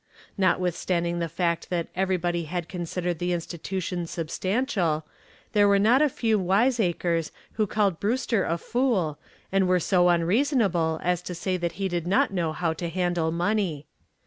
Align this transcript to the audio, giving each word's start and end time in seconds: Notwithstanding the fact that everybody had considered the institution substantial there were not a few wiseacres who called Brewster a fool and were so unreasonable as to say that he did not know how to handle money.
Notwithstanding 0.35 1.19
the 1.19 1.29
fact 1.29 1.69
that 1.69 1.87
everybody 1.95 2.45
had 2.45 2.67
considered 2.67 3.19
the 3.19 3.33
institution 3.33 4.07
substantial 4.07 5.05
there 5.53 5.67
were 5.67 5.77
not 5.77 6.01
a 6.01 6.09
few 6.09 6.39
wiseacres 6.39 7.31
who 7.51 7.67
called 7.67 7.99
Brewster 7.99 8.43
a 8.43 8.57
fool 8.57 9.19
and 9.51 9.67
were 9.67 9.79
so 9.79 10.09
unreasonable 10.09 10.99
as 11.03 11.21
to 11.21 11.35
say 11.35 11.55
that 11.55 11.73
he 11.73 11.87
did 11.87 12.07
not 12.07 12.31
know 12.33 12.51
how 12.51 12.73
to 12.73 12.89
handle 12.89 13.31
money. 13.31 13.85